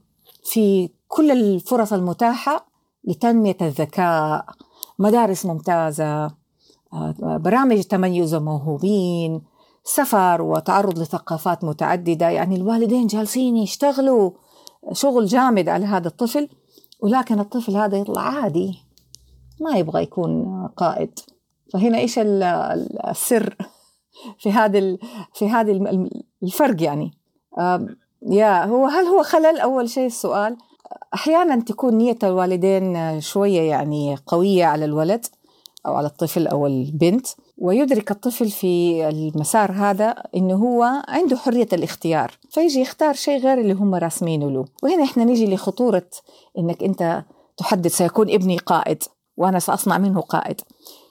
في 0.46 0.90
كل 1.16 1.32
الفرص 1.32 1.94
المتاحة 1.94 2.68
لتنمية 3.04 3.58
الذكاء. 3.62 4.46
مدارس 5.00 5.46
ممتازة 5.46 6.26
آه 6.94 7.16
برامج 7.20 7.82
تميز 7.82 8.36
وموهوبين 8.36 9.42
سفر 9.84 10.42
وتعرض 10.42 11.00
لثقافات 11.00 11.64
متعددة. 11.64 12.30
يعني 12.30 12.56
الوالدين 12.56 13.08
جالسين 13.08 13.58
يشتغلوا 13.58 14.32
شغل 14.92 15.26
جامد 15.26 15.70
على 15.70 15.86
هذا 15.86 16.08
الطفل 16.08 16.50
ولكن 17.00 17.40
الطفل 17.40 17.76
هذا 17.76 17.98
يطلع 17.98 18.22
عادي 18.22 18.80
ما 19.62 19.78
يبغى 19.78 20.04
يكون 20.04 20.68
قائد. 20.68 21.20
فهنا 21.74 21.98
إيش 21.98 22.20
السر 22.20 23.58
في 24.40 24.52
هذا 24.52 24.98
في 25.34 25.50
هذه 25.50 25.72
الفرق 26.44 26.84
يعني؟ 26.84 27.12
يا 28.30 28.66
هو 28.66 28.86
هل 28.86 29.06
هو 29.06 29.24
خلل؟ 29.24 29.60
أول 29.60 29.90
شيء 29.90 30.06
السؤال. 30.06 30.58
أحيانا 31.16 31.62
تكون 31.62 31.98
نية 31.98 32.18
الوالدين 32.24 33.22
شوية 33.22 33.62
يعني 33.62 34.18
قوية 34.28 34.66
على 34.66 34.86
الولد 34.86 35.26
أو 35.86 35.94
على 35.94 36.08
الطفل 36.08 36.48
أو 36.48 36.68
البنت 36.68 37.28
ويدرك 37.58 38.12
الطفل 38.12 38.50
في 38.50 39.08
المسار 39.10 39.72
هذا 39.72 40.16
إنه 40.36 40.56
هو 40.56 41.04
عنده 41.08 41.38
حرية 41.38 41.68
الاختيار 41.74 42.32
فيجي 42.50 42.80
يختار 42.80 43.14
شيء 43.14 43.40
غير 43.40 43.62
اللي 43.62 43.74
هم 43.74 43.96
راسمينه 43.96 44.52
له. 44.52 44.66
وهنا 44.84 45.04
إحنا 45.04 45.24
نيجي 45.24 45.56
لخطورة 45.56 46.08
إنك 46.58 46.84
أنت 46.84 47.24
تحدد 47.58 47.88
سيكون 47.88 48.30
ابني 48.30 48.58
قائد 48.58 49.04
وأنا 49.38 49.60
سأصنع 49.60 49.98
منه 49.98 50.22
قائد. 50.22 50.62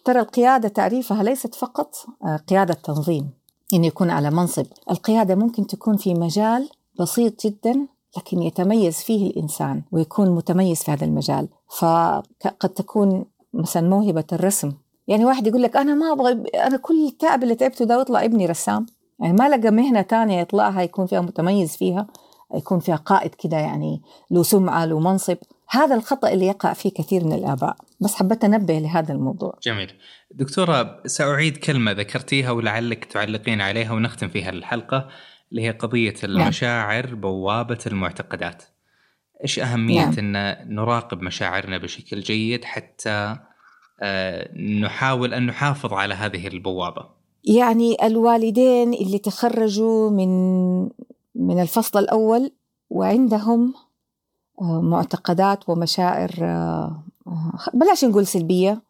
ترى 0.05 0.21
القيادة 0.21 0.69
تعريفها 0.69 1.23
ليست 1.23 1.55
فقط 1.55 1.95
آه، 2.25 2.37
قيادة 2.37 2.75
تنظيم 2.75 3.31
إنه 3.75 3.87
يكون 3.87 4.11
على 4.11 4.31
منصب. 4.31 4.67
القيادة 4.91 5.35
ممكن 5.35 5.67
تكون 5.67 5.97
في 5.97 6.15
مجال 6.15 6.69
بسيط 7.01 7.47
جدا 7.47 7.87
لكن 8.16 8.42
يتميز 8.42 9.02
فيه 9.02 9.30
الإنسان 9.30 9.83
ويكون 9.92 10.30
متميز 10.30 10.83
في 10.83 10.90
هذا 10.90 11.04
المجال. 11.04 11.49
فقد 11.78 12.68
تكون 12.76 13.25
مثلا 13.54 13.88
موهبة 13.88 14.25
الرسم. 14.33 14.73
يعني 15.09 15.25
واحد 15.25 15.47
يقول 15.47 15.62
لك 15.62 15.76
أنا 15.76 15.94
ما 15.94 16.12
أبغى 16.12 16.33
أنا 16.54 16.76
كل 16.76 17.06
التعب 17.06 17.42
اللي 17.42 17.54
تعبته 17.54 17.85
ده 17.85 18.00
يطلع 18.00 18.25
ابني 18.25 18.47
رسام. 18.47 18.87
يعني 19.21 19.33
ما 19.33 19.49
لقى 19.49 19.71
مهنة 19.71 20.02
تانية 20.02 20.40
يطلعها 20.40 20.83
يكون 20.83 21.06
فيها 21.06 21.21
متميز 21.21 21.76
فيها 21.76 22.06
يكون 22.54 22.80
فيها 22.80 22.97
قائد 22.97 23.35
كده 23.35 23.56
يعني 23.56 24.02
له 24.30 24.42
سمعة 24.42 24.85
له 24.85 25.00
منصب. 25.00 25.37
هذا 25.71 25.94
الخطأ 25.94 26.28
اللي 26.28 26.47
يقع 26.47 26.73
فيه 26.73 26.90
كثير 26.90 27.25
من 27.25 27.33
الآباء. 27.33 27.76
بس 28.00 28.14
حبيت 28.14 28.44
أنبه 28.44 28.78
لهذا 28.78 29.12
الموضوع. 29.12 29.59
جميل. 29.62 29.92
دكتورة 30.30 31.00
سأعيد 31.06 31.56
كلمة 31.56 31.92
ذكرتيها 31.92 32.50
ولعلك 32.50 33.04
تعلقين 33.04 33.61
عليها 33.61 33.92
ونختم 33.92 34.28
فيها 34.28 34.50
الحلقة. 34.50 35.09
اللي 35.55 35.67
هي 35.67 35.71
قضية 35.71 36.15
نعم. 36.23 36.43
المشاعر 36.43 37.07
نعم. 37.07 37.21
بوابة 37.21 37.79
المعتقدات 37.87 38.63
إيش 39.43 39.59
أهمية 39.59 40.05
نعم. 40.05 40.15
إن 40.19 40.75
نراقب 40.75 41.23
مشاعرنا 41.23 41.79
بشكل 41.79 42.21
جيد 42.21 42.65
حتى 42.65 43.37
آه، 44.01 44.59
نحاول 44.59 45.35
أن 45.35 45.47
نحافظ 45.47 45.93
على 45.93 46.15
هذه 46.15 46.47
البوابة 46.47 47.07
يعني 47.45 48.07
الوالدين 48.07 48.95
اللي 48.95 49.19
تخرجوا 49.19 50.11
من 50.11 50.29
من 51.35 51.61
الفصل 51.63 51.99
الأول 51.99 52.53
وعندهم 52.91 53.75
آه، 54.61 54.81
معتقدات 54.81 55.69
ومشاعر 55.69 56.31
آه، 56.43 57.05
بلاش 57.75 58.05
نقول 58.05 58.27
سلبية 58.27 58.83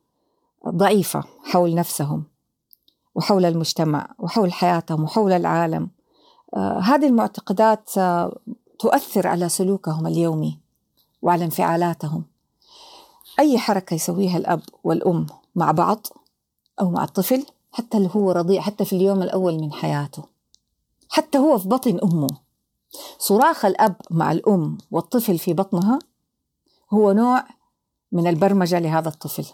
ضعيفة 0.68 1.24
حول 1.44 1.74
نفسهم 1.74 2.24
وحول 3.14 3.44
المجتمع 3.44 4.14
وحول 4.18 4.52
حياتهم 4.52 5.04
وحول 5.04 5.32
العالم 5.32 5.93
هذه 6.56 7.06
المعتقدات 7.06 7.90
تؤثر 8.78 9.26
على 9.26 9.48
سلوكهم 9.48 10.06
اليومي 10.06 10.58
وعلى 11.22 11.44
انفعالاتهم. 11.44 12.24
أي 13.38 13.58
حركة 13.58 13.94
يسويها 13.94 14.36
الأب 14.36 14.62
والأم 14.84 15.26
مع 15.54 15.70
بعض 15.70 16.06
أو 16.80 16.90
مع 16.90 17.04
الطفل 17.04 17.46
حتى 17.72 17.96
اللي 17.96 18.10
هو 18.16 18.30
رضيع 18.30 18.60
حتى 18.60 18.84
في 18.84 18.96
اليوم 18.96 19.22
الأول 19.22 19.60
من 19.60 19.72
حياته 19.72 20.24
حتى 21.08 21.38
هو 21.38 21.58
في 21.58 21.68
بطن 21.68 21.98
أمه. 22.02 22.28
صراخ 23.18 23.64
الأب 23.64 23.96
مع 24.10 24.32
الأم 24.32 24.78
والطفل 24.90 25.38
في 25.38 25.52
بطنها 25.52 25.98
هو 26.92 27.12
نوع 27.12 27.44
من 28.12 28.26
البرمجة 28.26 28.78
لهذا 28.78 29.08
الطفل 29.08 29.46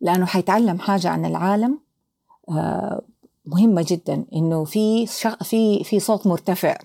لأنه 0.00 0.26
حيتعلم 0.26 0.78
حاجة 0.78 1.08
عن 1.08 1.24
العالم 1.24 1.78
مهمة 3.46 3.84
جدا 3.88 4.24
إنه 4.34 4.64
في 4.64 5.06
في 5.42 5.84
في 5.84 6.00
صوت 6.00 6.26
مرتفع 6.26 6.78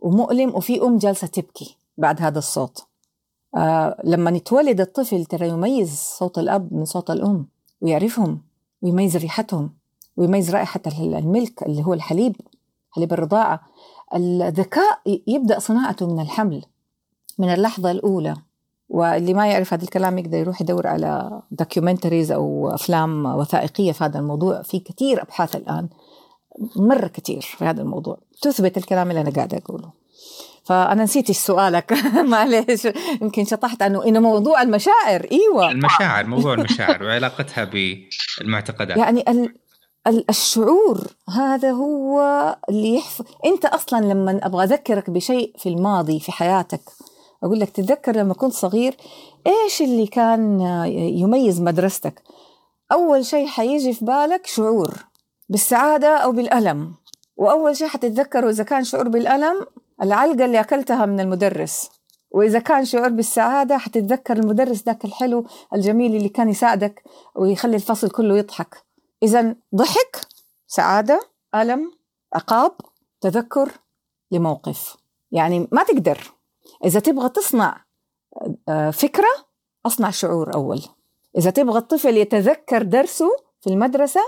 ومؤلم 0.00 0.54
وفي 0.54 0.82
أم 0.82 0.98
جالسة 0.98 1.26
تبكي 1.26 1.76
بعد 1.98 2.22
هذا 2.22 2.38
الصوت. 2.38 2.86
آه 3.56 4.00
لما 4.04 4.30
يتولد 4.30 4.80
الطفل 4.80 5.24
ترى 5.24 5.48
يميز 5.48 5.94
صوت 5.94 6.38
الأب 6.38 6.72
من 6.72 6.84
صوت 6.84 7.10
الأم 7.10 7.46
ويعرفهم 7.80 8.42
ويميز 8.82 9.16
ريحتهم 9.16 9.70
ويميز 10.16 10.50
رائحة 10.50 10.80
الملك 10.86 11.62
اللي 11.62 11.84
هو 11.84 11.94
الحليب 11.94 12.36
حليب 12.90 13.12
الرضاعة. 13.12 13.60
الذكاء 14.14 15.00
يبدأ 15.26 15.58
صناعته 15.58 16.06
من 16.06 16.20
الحمل 16.20 16.64
من 17.38 17.48
اللحظة 17.54 17.90
الأولى. 17.90 18.36
واللي 18.88 19.34
ما 19.34 19.46
يعرف 19.46 19.72
هذا 19.72 19.84
الكلام 19.84 20.18
يقدر 20.18 20.38
يروح 20.38 20.60
يدور 20.60 20.86
على 20.86 21.42
دوكيومنتريز 21.50 22.32
أو 22.32 22.74
أفلام 22.74 23.26
وثائقية 23.26 23.92
في 23.92 24.04
هذا 24.04 24.18
الموضوع. 24.18 24.62
في 24.62 24.80
كثير 24.80 25.22
أبحاث 25.22 25.56
الآن 25.56 25.88
مرة 26.76 27.06
كثير 27.06 27.40
في 27.40 27.64
هذا 27.64 27.82
الموضوع. 27.82 28.18
تثبت 28.42 28.76
الكلام 28.76 29.10
اللي 29.10 29.20
أنا 29.20 29.30
قاعدة 29.30 29.58
أقوله. 29.58 29.92
فأنا 30.64 31.04
نسيت 31.04 31.30
سؤالك. 31.30 31.92
معلش 32.32 32.88
يمكن 33.22 33.44
شطحت 33.44 33.82
عنه 33.82 34.04
إنه 34.04 34.20
موضوع 34.20 34.62
المشاعر. 34.62 35.26
إيوه. 35.32 35.70
المشاعر 35.70 36.26
موضوع 36.26 36.54
المشاعر 36.54 37.02
وعلاقتها 37.02 37.64
بالمعتقدات. 37.64 38.96
يعني 38.96 39.24
ال 39.30 39.54
الشعور 40.30 41.06
هذا 41.28 41.70
هو 41.70 42.20
اللي 42.68 42.94
يحفظ 42.94 43.24
أنت 43.44 43.64
أصلا 43.64 44.00
لما 44.00 44.40
أبغى 44.42 44.64
أذكرك 44.64 45.10
بشيء 45.10 45.52
في 45.58 45.68
الماضي 45.68 46.20
في 46.20 46.32
حياتك 46.32 46.80
أقول 47.42 47.60
لك 47.60 47.70
تتذكر 47.70 48.16
لما 48.16 48.34
كنت 48.34 48.52
صغير 48.52 48.96
إيش 49.46 49.82
اللي 49.82 50.06
كان 50.06 50.60
يميز 50.94 51.60
مدرستك؟ 51.60 52.22
أول 52.92 53.24
شيء 53.24 53.46
حيجي 53.46 53.92
في 53.92 54.04
بالك 54.04 54.46
شعور 54.46 54.94
بالسعادة 55.48 56.16
أو 56.16 56.32
بالألم. 56.32 56.94
وأول 57.36 57.76
شيء 57.76 57.88
حتتذكره 57.88 58.50
إذا 58.50 58.64
كان 58.64 58.84
شعور 58.84 59.08
بالألم 59.08 59.66
العلقة 60.02 60.44
اللي 60.44 60.60
أكلتها 60.60 61.06
من 61.06 61.20
المدرس. 61.20 61.90
وإذا 62.30 62.58
كان 62.58 62.84
شعور 62.84 63.08
بالسعادة 63.08 63.78
حتتذكر 63.78 64.36
المدرس 64.36 64.82
ذاك 64.82 65.04
الحلو 65.04 65.46
الجميل 65.74 66.16
اللي 66.16 66.28
كان 66.28 66.48
يساعدك 66.48 67.02
ويخلي 67.34 67.76
الفصل 67.76 68.10
كله 68.10 68.38
يضحك. 68.38 68.84
إذا 69.22 69.56
ضحك 69.74 70.20
سعادة 70.66 71.20
ألم 71.54 71.92
عقاب 72.34 72.72
تذكر 73.20 73.70
لموقف. 74.30 74.96
يعني 75.32 75.68
ما 75.72 75.82
تقدر. 75.82 76.37
إذا 76.84 77.00
تبغى 77.00 77.28
تصنع 77.28 77.84
آه، 78.68 78.90
فكرة 78.90 79.48
أصنع 79.86 80.10
شعور 80.10 80.54
أول. 80.54 80.82
إذا 81.38 81.50
تبغى 81.50 81.78
الطفل 81.78 82.16
يتذكر 82.16 82.82
درسه 82.82 83.28
في 83.60 83.70
المدرسة 83.70 84.20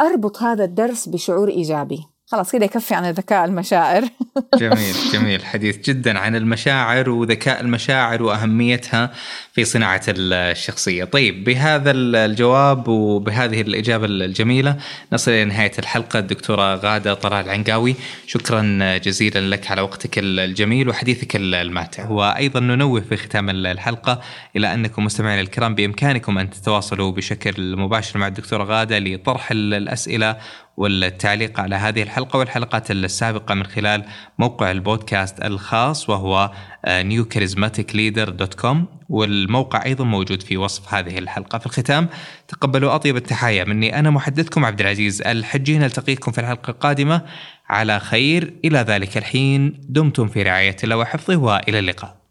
أربط 0.00 0.42
هذا 0.42 0.64
الدرس 0.64 1.08
بشعور 1.08 1.48
إيجابي. 1.48 2.13
خلاص 2.34 2.52
كذا 2.52 2.64
يكفي 2.64 2.94
عن 2.94 3.10
ذكاء 3.10 3.44
المشاعر. 3.44 4.02
جميل 4.60 4.94
جميل. 5.12 5.44
حديث 5.44 5.78
جدا 5.78 6.18
عن 6.18 6.36
المشاعر 6.36 7.10
وذكاء 7.10 7.60
المشاعر 7.60 8.22
وأهميتها 8.22 9.10
في 9.52 9.64
صناعة 9.64 10.02
الشخصية. 10.08 11.04
طيب 11.04 11.44
بهذا 11.44 11.90
الجواب 11.90 12.88
وبهذه 12.88 13.60
الإجابة 13.60 14.06
الجميلة 14.06 14.76
نصل 15.12 15.30
إلى 15.30 15.44
نهاية 15.44 15.72
الحلقة. 15.78 16.18
الدكتورة 16.18 16.74
غادة 16.74 17.14
طلال 17.14 17.50
عنقاوي 17.50 17.94
شكرا 18.26 18.96
جزيلا 18.98 19.40
لك 19.40 19.70
على 19.70 19.80
وقتك 19.80 20.18
الجميل 20.18 20.88
وحديثك 20.88 21.36
الماتع. 21.36 22.08
وأيضا 22.08 22.60
ننوه 22.60 23.00
في 23.00 23.16
ختام 23.16 23.50
الحلقة 23.50 24.20
إلى 24.56 24.74
أنكم 24.74 25.04
مستمعينا 25.04 25.40
الكرام 25.40 25.74
بإمكانكم 25.74 26.38
أن 26.38 26.50
تتواصلوا 26.50 27.12
بشكل 27.12 27.76
مباشر 27.76 28.18
مع 28.18 28.26
الدكتورة 28.26 28.64
غادة 28.64 28.98
لطرح 28.98 29.50
الأسئلة 29.50 30.36
والتعليق 30.76 31.60
على 31.60 31.76
هذه 31.76 32.02
الحلقة 32.02 32.38
والحلقات 32.38 32.90
السابقة 32.90 33.54
من 33.54 33.66
خلال 33.66 34.04
موقع 34.38 34.70
البودكاست 34.70 35.44
الخاص 35.44 36.10
وهو 36.10 36.50
newcharismaticleader.com 36.86 38.76
والموقع 39.08 39.84
أيضا 39.84 40.04
موجود 40.04 40.42
في 40.42 40.56
وصف 40.56 40.94
هذه 40.94 41.18
الحلقة. 41.18 41.58
في 41.58 41.66
الختام 41.66 42.08
تقبلوا 42.48 42.94
أطيب 42.94 43.16
التحايا 43.16 43.64
مني. 43.64 43.98
أنا 43.98 44.10
محدثكم 44.10 44.64
عبد 44.64 44.80
العزيز 44.80 45.22
الحجي. 45.22 45.78
نلتقيكم 45.78 46.32
في 46.32 46.40
الحلقة 46.40 46.70
القادمة. 46.70 47.22
على 47.68 48.00
خير. 48.00 48.54
إلى 48.64 48.78
ذلك 48.78 49.16
الحين 49.16 49.80
دمتم 49.88 50.28
في 50.28 50.42
رعاية 50.42 50.76
الله 50.84 50.96
وحفظه 50.96 51.36
وإلى 51.36 51.78
اللقاء. 51.78 52.23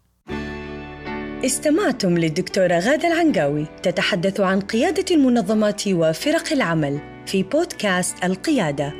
استمعتم 1.44 2.18
للدكتورة 2.18 2.78
غادة 2.78 3.08
العنقاوي 3.08 3.66
تتحدث 3.82 4.40
عن 4.40 4.60
قيادة 4.60 5.04
المنظمات 5.10 5.82
وفرق 5.88 6.52
العمل 6.52 6.98
في 7.26 7.42
بودكاست 7.42 8.24
القيادة. 8.24 8.92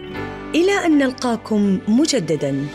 إلى 0.54 0.86
أن 0.86 0.98
نلقاكم 0.98 1.78
مجدداً. 1.88 2.66